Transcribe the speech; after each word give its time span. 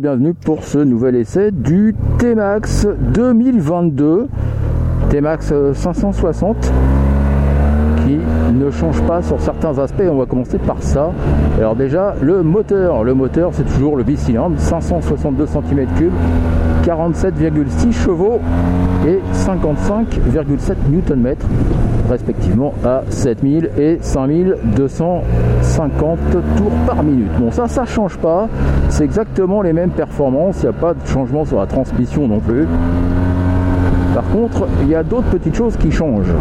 bienvenue 0.00 0.32
pour 0.32 0.62
ce 0.62 0.78
nouvel 0.78 1.16
essai 1.16 1.50
du 1.50 1.94
T-Max 2.18 2.86
2022. 3.14 4.28
T-Max 5.10 5.52
560 5.74 6.72
qui 8.06 8.18
ne 8.54 8.70
change 8.70 9.02
pas 9.02 9.22
sur 9.22 9.40
certains 9.40 9.76
aspects. 9.78 10.04
On 10.08 10.18
va 10.18 10.26
commencer 10.26 10.58
par 10.58 10.82
ça. 10.82 11.10
Alors 11.58 11.74
déjà, 11.74 12.14
le 12.22 12.42
moteur. 12.42 13.02
Le 13.02 13.14
moteur, 13.14 13.50
c'est 13.52 13.64
toujours 13.64 13.96
le 13.96 14.04
bicylindre, 14.04 14.58
562 14.58 15.44
cm3, 15.44 16.10
47,6 16.84 17.92
chevaux 17.92 18.40
et 19.06 19.20
55,7 19.34 20.74
Nm 20.90 21.34
respectivement 22.08 22.74
à 22.84 23.02
7000 23.10 23.70
et 23.78 23.98
5250 24.00 26.18
tours 26.56 26.72
par 26.86 27.02
minute. 27.02 27.30
Bon 27.38 27.50
ça 27.50 27.68
ça 27.68 27.84
change 27.84 28.16
pas, 28.16 28.48
c'est 28.88 29.04
exactement 29.04 29.62
les 29.62 29.72
mêmes 29.72 29.90
performances, 29.90 30.62
il 30.62 30.70
n'y 30.70 30.76
a 30.76 30.78
pas 30.78 30.94
de 30.94 31.06
changement 31.06 31.44
sur 31.44 31.58
la 31.58 31.66
transmission 31.66 32.26
non 32.26 32.40
plus. 32.40 32.66
Par 34.14 34.24
contre, 34.30 34.66
il 34.82 34.88
y 34.88 34.94
a 34.94 35.02
d'autres 35.02 35.28
petites 35.28 35.54
choses 35.54 35.76
qui 35.76 35.92
changent. 35.92 36.32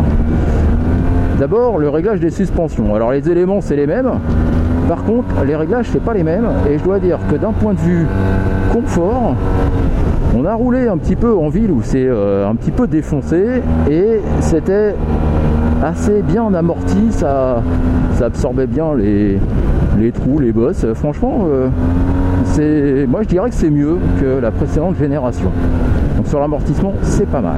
D'abord, 1.37 1.77
le 1.77 1.89
réglage 1.89 2.19
des 2.19 2.31
suspensions. 2.31 2.95
Alors 2.95 3.11
les 3.11 3.29
éléments, 3.29 3.61
c'est 3.61 3.75
les 3.75 3.85
mêmes. 3.85 4.11
Par 4.87 5.03
contre, 5.03 5.43
les 5.45 5.55
réglages, 5.55 5.87
c'est 5.91 6.03
pas 6.03 6.13
les 6.13 6.23
mêmes. 6.23 6.47
Et 6.69 6.77
je 6.77 6.83
dois 6.83 6.99
dire 6.99 7.19
que 7.29 7.35
d'un 7.35 7.51
point 7.51 7.73
de 7.73 7.79
vue 7.79 8.07
confort, 8.71 9.35
on 10.35 10.45
a 10.45 10.53
roulé 10.53 10.87
un 10.87 10.97
petit 10.97 11.15
peu 11.15 11.35
en 11.35 11.49
ville 11.49 11.71
où 11.71 11.81
c'est 11.83 12.05
euh, 12.07 12.47
un 12.47 12.55
petit 12.55 12.71
peu 12.71 12.87
défoncé 12.87 13.61
et 13.89 14.21
c'était 14.39 14.95
assez 15.83 16.21
bien 16.21 16.53
amorti, 16.53 17.11
ça, 17.11 17.61
absorbait 18.21 18.67
bien 18.67 18.93
les, 18.95 19.39
trous, 20.11 20.39
les 20.39 20.51
bosses. 20.51 20.85
Franchement, 20.93 21.47
euh, 21.47 23.05
moi 23.07 23.23
je 23.23 23.27
dirais 23.27 23.49
que 23.49 23.55
c'est 23.55 23.69
mieux 23.69 23.97
que 24.21 24.39
la 24.39 24.51
précédente 24.51 24.95
génération. 24.97 25.51
Donc 26.15 26.27
sur 26.27 26.39
l'amortissement, 26.39 26.93
c'est 27.01 27.29
pas 27.29 27.41
mal. 27.41 27.57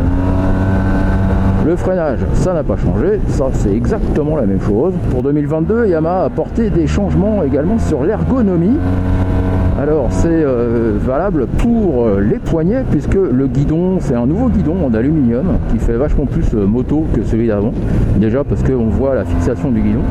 Le 1.65 1.75
freinage, 1.75 2.19
ça 2.33 2.53
n'a 2.53 2.63
pas 2.63 2.77
changé, 2.77 3.19
ça 3.27 3.47
c'est 3.51 3.73
exactement 3.73 4.37
la 4.37 4.45
même 4.45 4.61
chose. 4.61 4.93
Pour 5.11 5.23
2022, 5.23 5.87
Yamaha 5.87 6.21
a 6.21 6.25
apporté 6.25 6.69
des 6.69 6.87
changements 6.87 7.43
également 7.43 7.77
sur 7.79 8.03
l'ergonomie. 8.03 8.77
Alors 9.77 10.07
c'est 10.09 10.27
euh, 10.29 10.97
valable 10.99 11.47
pour 11.47 12.05
euh, 12.05 12.21
les 12.21 12.39
poignets 12.39 12.83
puisque 12.91 13.15
le 13.15 13.47
guidon 13.47 13.99
c'est 13.99 14.15
un 14.15 14.25
nouveau 14.25 14.49
guidon 14.49 14.75
en 14.85 14.93
aluminium 14.93 15.45
qui 15.71 15.79
fait 15.79 15.93
vachement 15.93 16.25
plus 16.25 16.53
euh, 16.53 16.65
moto 16.65 17.05
que 17.13 17.23
celui 17.23 17.47
d'avant. 17.47 17.73
Déjà 18.17 18.43
parce 18.43 18.63
qu'on 18.63 18.87
voit 18.87 19.15
la 19.15 19.25
fixation 19.25 19.69
du 19.71 19.81
guidon. 19.81 20.01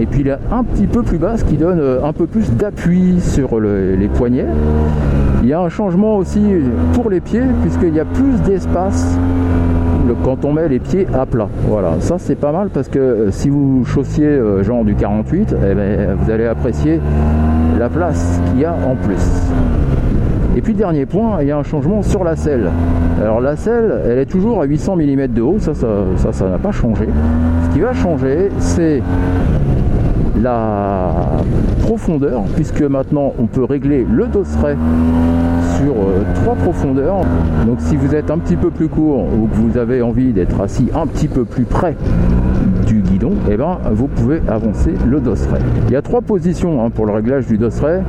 Et 0.00 0.06
puis 0.06 0.20
il 0.20 0.28
est 0.28 0.38
un 0.50 0.64
petit 0.64 0.86
peu 0.86 1.02
plus 1.02 1.18
basse 1.18 1.42
qui 1.42 1.56
donne 1.56 1.80
un 2.02 2.12
peu 2.12 2.26
plus 2.26 2.50
d'appui 2.52 3.20
sur 3.20 3.60
les 3.60 4.08
poignets. 4.08 4.46
Il 5.42 5.48
y 5.48 5.52
a 5.52 5.60
un 5.60 5.68
changement 5.68 6.16
aussi 6.16 6.42
pour 6.94 7.10
les 7.10 7.20
pieds 7.20 7.44
puisqu'il 7.62 7.94
y 7.94 8.00
a 8.00 8.04
plus 8.04 8.40
d'espace 8.44 9.16
quand 10.22 10.44
on 10.44 10.52
met 10.52 10.68
les 10.68 10.78
pieds 10.78 11.06
à 11.12 11.26
plat. 11.26 11.48
Voilà, 11.68 11.94
ça 12.00 12.16
c'est 12.18 12.34
pas 12.34 12.52
mal 12.52 12.68
parce 12.70 12.88
que 12.88 12.98
euh, 12.98 13.30
si 13.30 13.48
vous 13.48 13.84
chaussiez 13.84 14.26
euh, 14.26 14.62
genre 14.62 14.84
du 14.84 14.94
48, 14.94 15.54
eh 15.54 15.74
ben, 15.74 16.16
vous 16.18 16.30
allez 16.30 16.46
apprécier 16.46 17.00
la 17.78 17.88
place 17.88 18.40
qu'il 18.46 18.60
y 18.60 18.64
a 18.64 18.72
en 18.72 18.94
plus. 18.96 19.22
Et 20.56 20.60
puis 20.60 20.74
dernier 20.74 21.04
point, 21.06 21.38
il 21.40 21.48
y 21.48 21.50
a 21.50 21.58
un 21.58 21.62
changement 21.64 22.02
sur 22.02 22.22
la 22.22 22.36
selle. 22.36 22.70
Alors 23.20 23.40
la 23.40 23.56
selle, 23.56 24.00
elle 24.04 24.18
est 24.18 24.26
toujours 24.26 24.60
à 24.62 24.64
800 24.64 24.96
mm 24.96 25.26
de 25.28 25.42
haut, 25.42 25.56
ça 25.58 25.74
ça 25.74 26.32
ça 26.32 26.48
n'a 26.48 26.58
pas 26.58 26.70
changé. 26.70 27.08
Ce 27.64 27.74
qui 27.74 27.80
va 27.80 27.92
changer, 27.92 28.50
c'est 28.58 29.02
la 30.44 31.10
profondeur, 31.80 32.42
puisque 32.54 32.82
maintenant 32.82 33.32
on 33.38 33.46
peut 33.46 33.64
régler 33.64 34.06
le 34.08 34.26
dosseret 34.26 34.76
sur 35.78 35.92
euh, 35.92 36.22
trois 36.34 36.54
profondeurs. 36.54 37.22
Donc 37.66 37.80
si 37.80 37.96
vous 37.96 38.14
êtes 38.14 38.30
un 38.30 38.38
petit 38.38 38.56
peu 38.56 38.70
plus 38.70 38.88
court 38.88 39.24
ou 39.24 39.46
que 39.46 39.56
vous 39.56 39.78
avez 39.78 40.02
envie 40.02 40.32
d'être 40.32 40.60
assis 40.60 40.88
un 40.94 41.06
petit 41.06 41.28
peu 41.28 41.44
plus 41.44 41.64
près 41.64 41.96
du 42.86 43.00
guidon, 43.00 43.32
et 43.48 43.52
eh 43.52 43.56
ben, 43.56 43.78
vous 43.90 44.06
pouvez 44.06 44.42
avancer 44.46 44.92
le 45.06 45.18
dosseret. 45.18 45.60
Il 45.88 45.94
y 45.94 45.96
a 45.96 46.02
trois 46.02 46.20
positions 46.20 46.84
hein, 46.84 46.90
pour 46.90 47.06
le 47.06 47.12
réglage 47.12 47.46
du 47.46 47.56
dosseret 47.56 48.02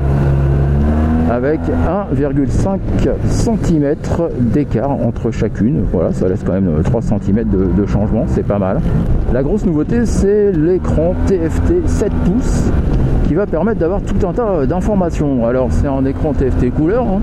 avec 1.29 1.59
1,5 1.61 2.79
cm 3.27 3.95
d'écart 4.39 4.91
entre 4.91 5.31
chacune. 5.31 5.83
Voilà, 5.91 6.11
ça 6.13 6.27
laisse 6.27 6.43
quand 6.45 6.53
même 6.53 6.81
3 6.83 7.01
cm 7.01 7.43
de, 7.49 7.85
changement, 7.85 8.25
c'est 8.27 8.45
pas 8.45 8.59
mal. 8.59 8.79
La 9.33 9.43
grosse 9.43 9.65
nouveauté, 9.65 10.05
c'est 10.05 10.51
l'écran 10.51 11.13
TFT 11.27 11.87
7 11.87 12.11
pouces 12.25 12.71
qui 13.27 13.33
va 13.33 13.45
permettre 13.47 13.79
d'avoir 13.79 14.01
tout 14.01 14.27
un 14.27 14.33
tas 14.33 14.65
d'informations. 14.65 15.45
Alors 15.45 15.69
c'est 15.71 15.87
un 15.87 16.05
écran 16.05 16.33
TFT 16.33 16.71
couleur, 16.71 17.05
hein. 17.05 17.21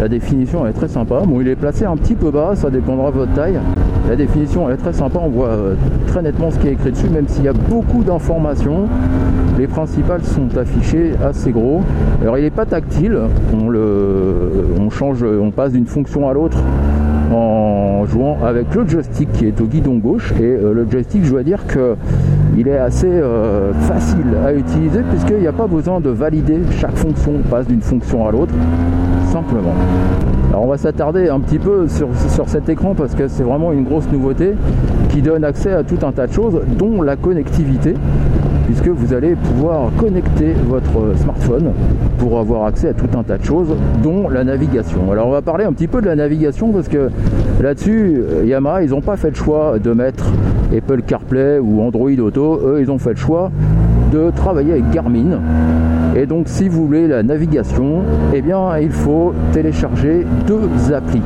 la 0.00 0.08
définition 0.08 0.66
est 0.66 0.72
très 0.72 0.88
sympa. 0.88 1.22
Bon 1.26 1.40
il 1.40 1.48
est 1.48 1.56
placé 1.56 1.84
un 1.84 1.96
petit 1.96 2.14
peu 2.14 2.30
bas, 2.30 2.52
ça 2.54 2.70
dépendra 2.70 3.10
de 3.10 3.18
votre 3.18 3.32
taille. 3.34 3.60
La 4.08 4.14
définition 4.14 4.70
est 4.70 4.76
très 4.76 4.92
sympa, 4.92 5.18
on 5.20 5.28
voit 5.28 5.48
euh, 5.48 5.74
très 6.06 6.22
nettement 6.22 6.50
ce 6.50 6.58
qui 6.58 6.68
est 6.68 6.72
écrit 6.72 6.92
dessus, 6.92 7.08
même 7.08 7.26
s'il 7.26 7.44
y 7.44 7.48
a 7.48 7.52
beaucoup 7.52 8.04
d'informations. 8.04 8.88
Les 9.58 9.66
principales 9.66 10.22
sont 10.22 10.56
affichées 10.56 11.12
assez 11.24 11.50
gros. 11.50 11.82
Alors 12.22 12.38
il 12.38 12.44
n'est 12.44 12.50
pas 12.50 12.66
tactile, 12.66 13.18
on 13.52 13.68
le 13.68 14.50
on 14.78 14.90
change, 14.90 15.24
on 15.24 15.50
passe 15.50 15.72
d'une 15.72 15.86
fonction 15.86 16.28
à 16.28 16.32
l'autre 16.32 16.58
en 17.32 18.04
jouant 18.06 18.38
avec 18.44 18.72
le 18.74 18.86
joystick 18.86 19.30
qui 19.32 19.46
est 19.46 19.60
au 19.60 19.64
guidon 19.64 19.96
gauche 19.96 20.32
et 20.38 20.44
euh, 20.44 20.72
le 20.72 20.86
joystick 20.88 21.24
je 21.24 21.30
dois 21.30 21.42
dire 21.42 21.66
que 21.66 21.96
il 22.56 22.68
est 22.68 22.78
assez 22.78 23.10
euh, 23.10 23.72
facile 23.72 24.26
à 24.44 24.52
utiliser 24.52 25.00
puisqu'il 25.10 25.38
n'y 25.38 25.46
a 25.46 25.52
pas 25.52 25.66
besoin 25.66 26.00
de 26.00 26.10
valider 26.10 26.60
chaque 26.78 26.96
fonction, 26.96 27.32
on 27.44 27.48
passe 27.48 27.66
d'une 27.66 27.80
fonction 27.80 28.26
à 28.26 28.30
l'autre 28.30 28.54
simplement. 29.26 29.74
Alors 30.50 30.64
on 30.64 30.68
va 30.68 30.78
s'attarder 30.78 31.28
un 31.28 31.40
petit 31.40 31.58
peu 31.58 31.88
sur, 31.88 32.08
sur 32.30 32.48
cet 32.48 32.68
écran 32.68 32.94
parce 32.94 33.14
que 33.14 33.28
c'est 33.28 33.42
vraiment 33.42 33.72
une 33.72 33.84
grosse 33.84 34.10
nouveauté 34.10 34.54
qui 35.10 35.22
donne 35.22 35.44
accès 35.44 35.72
à 35.72 35.82
tout 35.82 35.98
un 36.06 36.12
tas 36.12 36.26
de 36.26 36.32
choses 36.32 36.60
dont 36.78 37.02
la 37.02 37.16
connectivité 37.16 37.94
puisque 38.66 38.88
vous 38.88 39.14
allez 39.14 39.36
pouvoir 39.36 39.90
connecter 39.96 40.54
votre 40.68 41.16
smartphone 41.18 41.72
pour 42.18 42.38
avoir 42.38 42.66
accès 42.66 42.88
à 42.88 42.94
tout 42.94 43.08
un 43.16 43.22
tas 43.22 43.38
de 43.38 43.44
choses, 43.44 43.68
dont 44.02 44.28
la 44.28 44.44
navigation. 44.44 45.12
Alors 45.12 45.28
on 45.28 45.30
va 45.30 45.42
parler 45.42 45.64
un 45.64 45.72
petit 45.72 45.86
peu 45.86 46.00
de 46.00 46.06
la 46.06 46.16
navigation 46.16 46.72
parce 46.72 46.88
que 46.88 47.10
là-dessus, 47.60 48.22
Yamaha, 48.44 48.82
ils 48.82 48.90
n'ont 48.90 49.00
pas 49.00 49.16
fait 49.16 49.30
le 49.30 49.36
choix 49.36 49.78
de 49.78 49.92
mettre 49.92 50.24
Apple 50.76 51.02
CarPlay 51.02 51.58
ou 51.58 51.80
Android 51.80 52.10
Auto, 52.18 52.60
eux, 52.64 52.78
ils 52.80 52.90
ont 52.90 52.98
fait 52.98 53.10
le 53.10 53.16
choix 53.16 53.50
de 54.12 54.30
travailler 54.34 54.72
avec 54.72 54.90
Garmin. 54.90 55.40
Et 56.18 56.24
donc 56.24 56.48
si 56.48 56.66
vous 56.66 56.86
voulez 56.86 57.06
la 57.06 57.22
navigation, 57.22 58.00
eh 58.32 58.40
bien 58.40 58.78
il 58.78 58.90
faut 58.90 59.34
télécharger 59.52 60.26
deux 60.46 60.94
applis. 60.94 61.20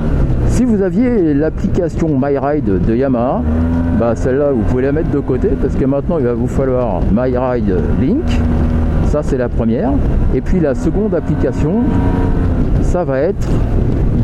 Si 0.49 0.65
vous 0.65 0.83
aviez 0.83 1.33
l'application 1.33 2.19
MyRide 2.21 2.85
de 2.85 2.97
Yamaha, 2.97 3.41
bah 4.01 4.17
celle-là 4.17 4.51
vous 4.51 4.63
pouvez 4.63 4.83
la 4.83 4.91
mettre 4.91 5.11
de 5.11 5.21
côté 5.21 5.51
parce 5.63 5.77
que 5.77 5.85
maintenant 5.85 6.19
il 6.19 6.25
va 6.25 6.33
vous 6.33 6.49
falloir 6.49 7.03
MyRide 7.13 7.73
Link. 8.01 8.25
Ça 9.07 9.23
c'est 9.23 9.39
la 9.39 9.49
première. 9.49 9.93
Et 10.35 10.41
puis 10.41 10.59
la 10.59 10.75
seconde 10.75 11.15
application, 11.15 11.85
ça 12.83 13.05
va 13.05 13.21
être 13.21 13.49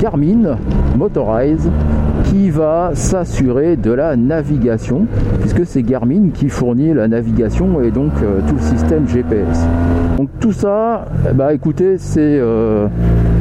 Garmin 0.00 0.56
Motorize 0.96 1.70
qui 2.26 2.50
va 2.50 2.90
s'assurer 2.94 3.76
de 3.76 3.92
la 3.92 4.16
navigation 4.16 5.06
puisque 5.40 5.64
c'est 5.64 5.82
Garmin 5.82 6.30
qui 6.34 6.48
fournit 6.48 6.92
la 6.92 7.08
navigation 7.08 7.80
et 7.80 7.90
donc 7.90 8.12
euh, 8.22 8.40
tout 8.48 8.54
le 8.54 8.60
système 8.60 9.08
GPS. 9.08 9.66
Donc 10.16 10.28
tout 10.40 10.52
ça, 10.52 11.06
bah 11.34 11.52
écoutez, 11.52 11.98
c'est 11.98 12.20
euh, 12.20 12.88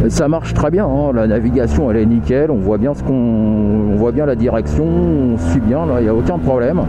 ça 0.09 0.28
marche 0.28 0.53
très 0.53 0.69
bien. 0.72 0.85
Hein. 0.85 1.12
La 1.13 1.28
navigation, 1.28 1.90
elle 1.90 1.97
est 1.97 2.06
nickel. 2.06 2.51
On 2.51 2.57
voit 2.57 2.78
bien 2.78 2.94
ce 2.94 3.03
qu'on, 3.03 3.13
on 3.13 3.96
voit 3.96 4.12
bien 4.12 4.25
la 4.25 4.35
direction, 4.35 4.85
on 4.85 5.38
suit 5.38 5.62
bien. 5.62 5.85
Là, 5.85 5.96
il 6.00 6.03
n'y 6.03 6.09
a 6.09 6.16
aucun 6.16 6.38
problème. 6.38 6.81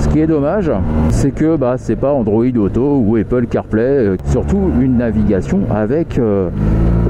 Ce 0.00 0.08
qui 0.08 0.20
est 0.20 0.26
dommage, 0.26 0.70
c'est 1.10 1.30
que 1.30 1.56
bah 1.56 1.74
c'est 1.78 1.96
pas 1.96 2.12
Android 2.12 2.44
Auto 2.44 3.02
ou 3.06 3.16
Apple 3.16 3.46
CarPlay. 3.46 3.82
Euh, 3.82 4.16
surtout 4.26 4.70
une 4.80 4.98
navigation 4.98 5.60
avec 5.70 6.20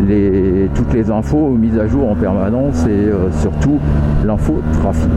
les, 0.06 0.51
toutes 0.75 0.93
les 0.93 1.11
infos 1.11 1.49
mises 1.49 1.79
à 1.79 1.87
jour 1.87 2.11
en 2.11 2.14
permanence 2.14 2.87
et 2.87 3.11
surtout 3.41 3.79
l'info 4.25 4.61
trafic. 4.81 5.09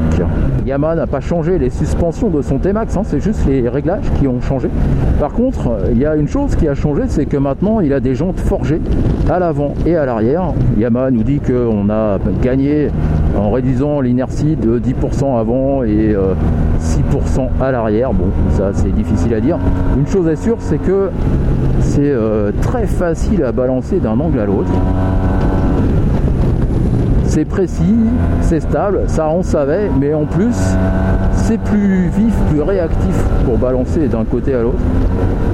Yamaha 0.65 0.95
n'a 0.95 1.07
pas 1.07 1.19
changé 1.19 1.57
les 1.57 1.69
suspensions 1.69 2.29
de 2.29 2.41
son 2.41 2.57
T-Max, 2.57 2.97
hein, 2.97 3.01
c'est 3.03 3.19
juste 3.19 3.45
les 3.47 3.67
réglages 3.69 4.09
qui 4.19 4.27
ont 4.27 4.41
changé. 4.41 4.69
Par 5.19 5.31
contre, 5.31 5.77
il 5.91 5.97
y 5.97 6.05
a 6.05 6.15
une 6.15 6.27
chose 6.27 6.55
qui 6.55 6.67
a 6.67 6.75
changé, 6.75 7.03
c'est 7.07 7.25
que 7.25 7.37
maintenant 7.37 7.79
il 7.79 7.93
a 7.93 7.99
des 7.99 8.15
jantes 8.15 8.39
forgées 8.39 8.81
à 9.29 9.39
l'avant 9.39 9.73
et 9.85 9.95
à 9.95 10.05
l'arrière. 10.05 10.53
Yamaha 10.77 11.11
nous 11.11 11.23
dit 11.23 11.39
qu'on 11.39 11.89
a 11.89 12.17
gagné 12.41 12.89
en 13.37 13.51
réduisant 13.51 14.01
l'inertie 14.01 14.55
de 14.55 14.79
10% 14.79 15.39
avant 15.39 15.83
et 15.83 16.15
6% 16.79 17.39
euh, 17.39 17.63
à 17.63 17.71
l'arrière. 17.71 18.13
Bon, 18.13 18.27
ça 18.51 18.71
c'est 18.73 18.93
difficile 18.93 19.33
à 19.33 19.41
dire. 19.41 19.57
Une 19.97 20.07
chose 20.07 20.27
est 20.27 20.35
sûre, 20.35 20.57
c'est 20.59 20.77
que 20.77 21.09
c'est 21.81 22.01
euh, 22.01 22.51
très 22.61 22.87
facile 22.87 23.43
à 23.43 23.51
balancer 23.51 23.99
d'un 23.99 24.19
angle 24.19 24.39
à 24.39 24.45
l'autre 24.45 24.71
c'est 27.35 27.43
précis, 27.43 27.97
c'est 28.39 28.61
stable, 28.61 29.01
ça 29.07 29.27
on 29.27 29.43
savait, 29.43 29.89
mais 29.99 30.13
en 30.13 30.23
plus 30.23 30.55
c'est 31.33 31.57
plus 31.57 32.07
vif, 32.07 32.33
plus 32.49 32.61
réactif 32.61 33.15
pour 33.43 33.57
balancer 33.57 34.07
d'un 34.07 34.23
côté 34.23 34.53
à 34.53 34.61
l'autre. 34.61 34.79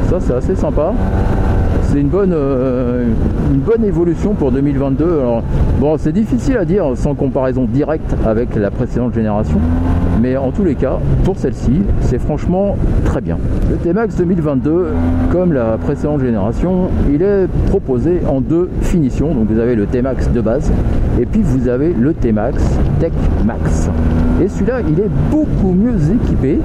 Ça 0.08 0.18
c'est 0.20 0.34
assez 0.34 0.56
sympa. 0.56 0.94
C'est 1.92 2.00
une 2.00 2.08
bonne, 2.08 2.32
euh, 2.34 3.06
une 3.52 3.60
bonne 3.60 3.84
évolution 3.84 4.34
pour 4.34 4.52
2022. 4.52 5.04
Alors, 5.04 5.44
bon, 5.80 5.98
c'est 5.98 6.14
difficile 6.14 6.58
à 6.58 6.64
dire 6.64 6.86
sans 6.96 7.16
comparaison 7.16 7.66
directe 7.66 8.16
avec 8.26 8.56
la 8.56 8.72
précédente 8.72 9.14
génération, 9.14 9.60
mais 10.22 10.38
en 10.38 10.52
tous 10.52 10.64
les 10.64 10.76
cas, 10.76 11.00
pour 11.24 11.38
celle-ci, 11.38 11.82
c'est 12.02 12.20
franchement 12.20 12.76
très 13.06 13.22
bien. 13.22 13.38
Le 13.70 13.78
T-Max 13.78 14.16
2022, 14.18 14.88
comme 15.32 15.52
la 15.52 15.78
précédente 15.78 16.22
génération, 16.22 16.90
il 17.12 17.24
est 17.24 17.48
proposé 17.68 18.22
en 18.30 18.40
deux 18.40 18.70
finitions. 18.82 19.34
Donc 19.34 19.48
vous 19.50 19.60
avez 19.60 19.76
le 19.76 19.88
T-Max 19.88 20.30
de 20.32 20.42
base 20.42 20.72
et 21.20 21.26
puis 21.26 21.42
vous 21.42 21.68
avez 21.68 21.94
le 21.94 22.14
T-Max 22.14 22.64
Tech 23.00 23.14
Max. 23.46 23.90
Et 24.42 24.48
celui-là, 24.48 24.82
il 24.88 25.00
est 25.00 25.10
beaucoup 25.32 25.72
mieux 25.72 25.96
équipé. 26.14 26.60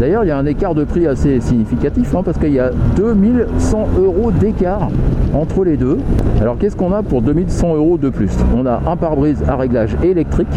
D'ailleurs, 0.00 0.24
il 0.24 0.28
y 0.28 0.30
a 0.30 0.38
un 0.38 0.46
écart 0.46 0.74
de 0.74 0.84
prix 0.84 1.06
assez 1.06 1.40
significatif 1.40 2.14
hein, 2.14 2.22
parce 2.24 2.38
qu'il 2.38 2.52
y 2.52 2.60
a 2.60 2.70
2100 2.96 3.88
euros 3.98 4.30
d'écart 4.30 4.88
entre 5.34 5.64
les 5.64 5.76
deux. 5.76 5.98
Alors 6.40 6.56
qu'est-ce 6.58 6.76
qu'on 6.76 6.92
a 6.92 7.02
pour 7.02 7.22
2100 7.22 7.76
euros 7.76 7.98
de 7.98 8.08
plus? 8.08 8.30
On 8.56 8.66
a 8.66 8.80
un 8.86 8.96
pare-brise 8.96 9.42
à 9.48 9.56
réglage 9.56 9.96
électrique 10.02 10.48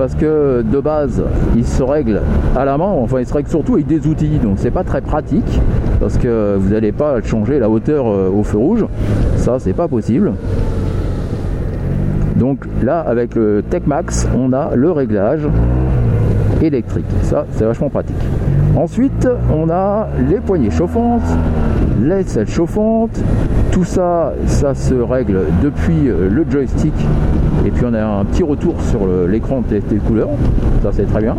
parce 0.00 0.14
que 0.14 0.62
de 0.62 0.80
base 0.80 1.22
il 1.54 1.66
se 1.66 1.82
règle 1.82 2.22
à 2.56 2.64
la 2.64 2.78
main, 2.78 2.86
enfin 2.86 3.20
il 3.20 3.26
se 3.26 3.34
règle 3.34 3.50
surtout 3.50 3.74
avec 3.74 3.86
des 3.86 4.06
outils, 4.06 4.38
donc 4.42 4.54
c'est 4.56 4.70
pas 4.70 4.82
très 4.82 5.02
pratique 5.02 5.60
parce 6.00 6.16
que 6.16 6.56
vous 6.58 6.70
n'allez 6.70 6.90
pas 6.90 7.20
changer 7.20 7.58
la 7.58 7.68
hauteur 7.68 8.06
euh, 8.06 8.30
au 8.30 8.42
feu 8.42 8.56
rouge, 8.56 8.86
ça 9.36 9.58
c'est 9.58 9.74
pas 9.74 9.88
possible. 9.88 10.32
Donc 12.36 12.64
là 12.82 13.00
avec 13.00 13.34
le 13.34 13.62
Tech 13.68 13.82
Max 13.84 14.26
on 14.34 14.54
a 14.54 14.74
le 14.74 14.90
réglage 14.90 15.42
électrique, 16.62 17.06
ça 17.22 17.46
c'est 17.52 17.64
vachement 17.64 17.90
pratique. 17.90 18.16
Ensuite, 18.76 19.28
on 19.52 19.68
a 19.68 20.08
les 20.28 20.38
poignées 20.38 20.70
chauffantes, 20.70 21.22
les 22.02 22.22
selles 22.22 22.48
chauffantes. 22.48 23.20
Tout 23.72 23.84
ça, 23.84 24.32
ça 24.46 24.74
se 24.74 24.94
règle 24.94 25.40
depuis 25.62 26.04
le 26.06 26.44
joystick. 26.48 26.94
Et 27.64 27.70
puis 27.70 27.84
on 27.86 27.94
a 27.94 28.04
un 28.04 28.24
petit 28.24 28.42
retour 28.42 28.74
sur 28.82 29.00
l'écran 29.28 29.62
TFT 29.62 30.02
couleur. 30.06 30.28
Ça, 30.82 30.90
c'est 30.92 31.04
très 31.04 31.20
bien. 31.20 31.36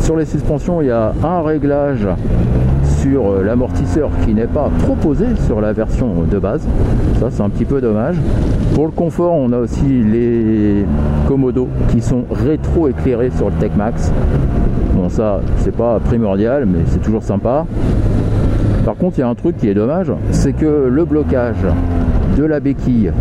Sur 0.00 0.16
les 0.16 0.24
suspensions, 0.24 0.80
il 0.80 0.88
y 0.88 0.90
a 0.90 1.12
un 1.22 1.42
réglage 1.42 2.06
sur 3.00 3.30
euh, 3.30 3.42
l'amortisseur 3.42 4.10
qui 4.24 4.34
n'est 4.34 4.46
pas 4.46 4.70
proposé 4.84 5.26
sur 5.46 5.60
la 5.60 5.72
version 5.72 6.08
de 6.30 6.38
base. 6.38 6.66
Ça, 7.18 7.28
c'est 7.30 7.42
un 7.42 7.48
petit 7.48 7.64
peu 7.64 7.80
dommage. 7.80 8.16
Pour 8.74 8.86
le 8.86 8.92
confort, 8.92 9.32
on 9.34 9.52
a 9.52 9.58
aussi 9.58 10.02
les 10.02 10.84
Komodo 11.26 11.68
qui 11.88 12.00
sont 12.00 12.24
rétro-éclairés 12.30 13.30
sur 13.36 13.46
le 13.46 13.54
Tech 13.56 13.72
Max. 13.76 14.12
Bon, 14.94 15.08
ça, 15.08 15.40
c'est 15.58 15.74
pas 15.74 15.98
primordial, 16.00 16.66
mais 16.66 16.80
c'est 16.86 17.02
toujours 17.02 17.22
sympa. 17.22 17.66
Par 18.84 18.96
contre, 18.96 19.18
il 19.18 19.20
y 19.20 19.24
a 19.24 19.28
un 19.28 19.34
truc 19.34 19.56
qui 19.56 19.68
est 19.68 19.74
dommage, 19.74 20.12
c'est 20.30 20.52
que 20.52 20.88
le 20.90 21.04
blocage 21.04 21.64
de 22.36 22.44
la 22.44 22.60
béquille, 22.60 23.12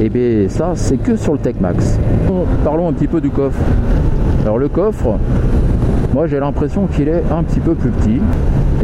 et 0.00 0.04
eh 0.04 0.08
bien 0.10 0.48
ça, 0.48 0.72
c'est 0.74 0.96
que 0.96 1.16
sur 1.16 1.32
le 1.32 1.38
Tech 1.38 1.56
Max. 1.60 1.98
Parlons 2.64 2.88
un 2.88 2.92
petit 2.92 3.08
peu 3.08 3.20
du 3.20 3.30
coffre. 3.30 3.58
Alors 4.44 4.58
le 4.58 4.68
coffre, 4.68 5.18
moi 6.14 6.26
j'ai 6.28 6.38
l'impression 6.38 6.86
qu'il 6.86 7.08
est 7.08 7.24
un 7.32 7.42
petit 7.42 7.58
peu 7.58 7.74
plus 7.74 7.90
petit 7.90 8.20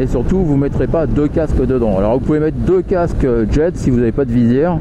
et 0.00 0.06
surtout 0.06 0.38
vous 0.38 0.56
mettrez 0.56 0.86
pas 0.86 1.06
deux 1.06 1.28
casques 1.28 1.64
dedans. 1.64 1.98
Alors 1.98 2.14
vous 2.14 2.24
pouvez 2.24 2.40
mettre 2.40 2.58
deux 2.58 2.82
casques 2.82 3.26
jet 3.50 3.76
si 3.76 3.90
vous 3.90 3.98
n'avez 3.98 4.12
pas 4.12 4.24
de 4.24 4.32
visière 4.32 4.78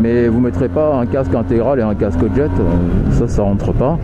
mais 0.00 0.28
vous 0.28 0.40
mettrez 0.40 0.68
pas 0.68 0.96
un 0.96 1.06
casque 1.06 1.34
intégral 1.34 1.78
et 1.78 1.82
un 1.82 1.94
casque 1.94 2.20
jet, 2.34 2.44
euh, 2.44 3.12
ça 3.12 3.28
ça 3.28 3.42
rentre 3.42 3.72
pas. 3.72 3.98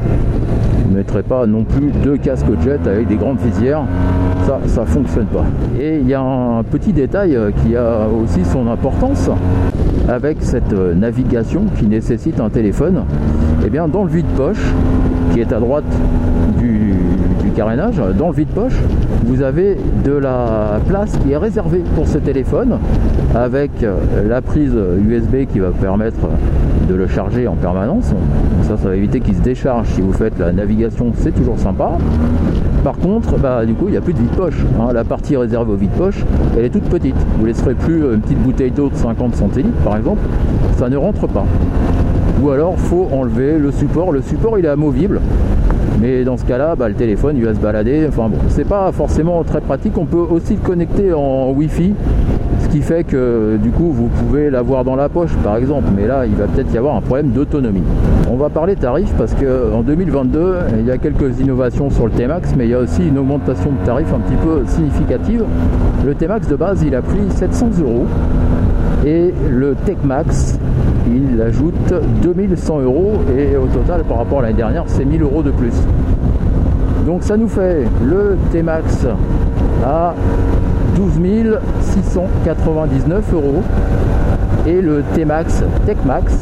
Vous 0.85 0.93
ne 0.93 0.97
mettrez 0.99 1.23
pas 1.23 1.47
non 1.47 1.65
plus 1.65 1.91
deux 2.05 2.17
casques 2.17 2.47
jet 2.63 2.87
avec 2.87 3.09
des 3.09 3.17
grandes 3.17 3.39
visières, 3.39 3.83
ça 4.47 4.61
ça 4.67 4.85
fonctionne 4.85 5.27
pas. 5.27 5.45
Et 5.81 5.99
il 5.99 6.09
y 6.09 6.15
a 6.15 6.21
un 6.21 6.63
petit 6.63 6.93
détail 6.93 7.37
euh, 7.37 7.51
qui 7.51 7.77
a 7.77 8.07
aussi 8.09 8.45
son 8.45 8.69
importance 8.69 9.31
avec 10.09 10.39
cette 10.41 10.73
euh, 10.73 10.95
navigation 10.95 11.65
qui 11.79 11.87
nécessite 11.87 12.41
un 12.41 12.51
téléphone. 12.51 13.05
Et 13.63 13.67
eh 13.67 13.71
bien 13.71 13.89
dans 13.89 14.05
le 14.05 14.11
vide-poche 14.11 14.73
qui 15.33 15.41
est 15.41 15.53
à 15.53 15.59
droite 15.59 15.85
du, 16.59 16.95
carénage, 17.57 17.97
dans 18.19 18.29
le 18.29 18.35
vide-poche, 18.35 18.77
vous 19.25 19.41
avez 19.41 19.79
de 20.05 20.13
la 20.13 20.79
place 20.87 21.17
qui 21.17 21.33
est 21.33 21.39
réservée 21.39 21.83
pour 21.95 22.07
ce 22.07 22.19
téléphone 22.19 22.79
avec 23.35 23.71
la 24.29 24.43
prise 24.43 24.75
USB 25.09 25.47
qui 25.51 25.59
va 25.61 25.71
permettre 25.71 26.29
de 26.87 26.95
le 26.95 27.07
charger 27.09 27.49
en 27.49 27.55
permanence. 27.55 28.13
Ça, 28.65 28.77
ça 28.77 28.89
va 28.89 28.95
éviter 28.95 29.21
qu'il 29.21 29.35
se 29.35 29.41
décharge 29.41 29.89
si 29.89 30.03
vous 30.03 30.13
faites 30.13 30.39
la 30.39 30.53
navigation, 30.53 31.13
c'est 31.17 31.33
toujours 31.33 31.59
sympa. 31.59 31.93
Par 32.85 32.99
contre, 32.99 33.39
bah, 33.39 33.65
du 33.65 33.73
coup, 33.73 33.87
il 33.89 33.93
n'y 33.93 33.97
a 33.97 34.03
plus 34.03 34.13
de 34.13 34.19
vide-poche. 34.19 34.63
Hein. 34.79 34.93
La 34.93 35.05
partie 35.05 35.35
réservée 35.37 35.73
au 35.73 35.77
vide-poche, 35.77 36.25
elle 36.59 36.67
est 36.67 36.71
toute 36.71 36.85
petite. 36.85 37.17
Vous 37.37 37.43
ne 37.43 37.49
laisserez 37.49 37.75
plus 37.75 38.03
une 38.03 38.21
petite 38.21 38.43
bouteille 38.43 38.71
d'eau 38.71 38.91
de 38.91 38.97
50 38.97 39.35
centilitres, 39.35 39.83
par 39.83 39.97
exemple. 39.97 40.21
Ça 40.77 40.91
ne 40.91 40.97
rentre 40.97 41.27
pas. 41.27 41.47
Ou 42.43 42.51
alors, 42.51 42.79
faut 42.79 43.09
enlever 43.13 43.59
le 43.59 43.73
support. 43.73 44.13
Le 44.13 44.21
support, 44.21 44.59
il 44.59 44.67
est 44.67 44.69
amovible. 44.69 45.21
Mais 46.07 46.23
dans 46.23 46.37
ce 46.37 46.45
cas-là, 46.45 46.77
bah, 46.77 46.89
le 46.89 46.95
téléphone 46.95 47.37
il 47.37 47.45
va 47.45 47.53
se 47.53 47.59
balader. 47.59 48.07
Enfin 48.09 48.29
bon, 48.29 48.39
c'est 48.51 48.69
pas 48.69 48.93
forcément 48.93 49.43
très 49.43 49.61
pratique. 49.61 49.99
On 49.99 50.05
peut 50.05 50.19
aussi 50.19 50.55
le 50.55 50.61
connecter 50.61 51.13
en 51.13 51.51
Wi-Fi, 51.51 51.95
ce 52.61 52.69
qui 52.69 52.81
fait 52.81 53.03
que 53.03 53.57
du 53.61 53.71
coup 53.71 53.91
vous 53.91 54.07
pouvez 54.07 54.49
l'avoir 54.49 54.85
dans 54.85 54.95
la 54.95 55.09
poche 55.09 55.35
par 55.43 55.57
exemple. 55.57 55.89
Mais 55.97 56.07
là, 56.07 56.25
il 56.25 56.37
va 56.37 56.47
peut-être 56.47 56.73
y 56.73 56.79
avoir 56.79 56.95
un 56.95 57.01
problème 57.01 57.31
d'autonomie. 57.31 57.83
On 58.31 58.37
va 58.37 58.51
parler 58.51 58.77
tarifs 58.77 59.13
parce 59.19 59.35
qu'en 59.35 59.83
2022, 59.83 60.55
il 60.79 60.87
y 60.87 60.93
a 60.93 60.99
quelques 60.99 61.41
innovations 61.41 61.91
sur 61.91 62.07
le 62.07 62.13
T-Max, 62.13 62.55
mais 62.57 62.67
il 62.67 62.71
y 62.71 62.75
a 62.75 62.79
aussi 62.79 63.09
une 63.09 63.19
augmentation 63.19 63.73
de 63.73 63.85
tarifs 63.85 64.15
un 64.15 64.21
petit 64.21 64.37
peu 64.45 64.63
significative. 64.65 65.43
Le 66.07 66.15
T-Max 66.15 66.47
de 66.47 66.55
base, 66.55 66.85
il 66.87 66.95
a 66.95 67.03
pris 67.03 67.29
700 67.31 67.71
euros 67.83 68.07
et 69.05 69.35
le 69.51 69.75
Tech 69.85 69.97
Max 70.05 70.57
il 71.07 71.41
ajoute 71.41 71.95
2100 72.23 72.81
euros 72.81 73.13
et 73.37 73.57
au 73.57 73.67
total 73.67 74.05
par 74.05 74.19
rapport 74.19 74.41
à 74.41 74.43
l'année 74.43 74.55
dernière 74.55 74.85
c'est 74.87 75.05
1000 75.05 75.23
euros 75.23 75.43
de 75.43 75.51
plus 75.51 75.73
donc 77.07 77.23
ça 77.23 77.37
nous 77.37 77.49
fait 77.49 77.85
le 78.05 78.37
T-Max 78.51 79.07
à 79.85 80.15
12 80.97 81.59
699 81.81 83.35
euros 83.35 83.63
et 84.67 84.81
le 84.81 85.03
T-Max 85.15 85.63
Tech 85.85 85.99
Max 86.05 86.35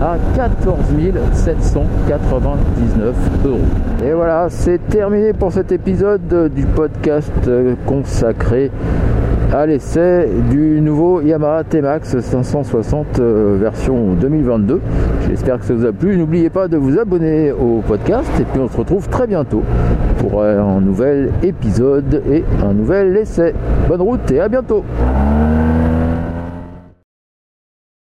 à 0.00 0.16
14 0.34 0.76
799 1.34 3.14
euros. 3.44 3.58
Et 4.02 4.12
voilà, 4.12 4.46
c'est 4.48 4.78
terminé 4.88 5.34
pour 5.34 5.52
cet 5.52 5.72
épisode 5.72 6.50
du 6.54 6.64
podcast 6.64 7.32
consacré 7.86 8.70
à 9.52 9.66
l'essai 9.66 10.28
du 10.50 10.80
nouveau 10.80 11.20
Yamaha 11.20 11.64
T-Max 11.64 12.20
560 12.20 13.18
euh, 13.18 13.56
version 13.60 14.14
2022. 14.14 14.80
J'espère 15.28 15.58
que 15.58 15.64
ça 15.64 15.74
vous 15.74 15.84
a 15.84 15.92
plu. 15.92 16.16
N'oubliez 16.16 16.50
pas 16.50 16.68
de 16.68 16.76
vous 16.76 16.98
abonner 16.98 17.50
au 17.50 17.80
podcast 17.86 18.30
et 18.40 18.44
puis 18.44 18.60
on 18.60 18.68
se 18.68 18.76
retrouve 18.76 19.08
très 19.08 19.26
bientôt 19.26 19.62
pour 20.18 20.42
un 20.42 20.80
nouvel 20.80 21.32
épisode 21.42 22.22
et 22.30 22.44
un 22.62 22.74
nouvel 22.74 23.16
essai. 23.16 23.54
Bonne 23.88 24.02
route 24.02 24.30
et 24.30 24.40
à 24.40 24.48
bientôt 24.48 24.84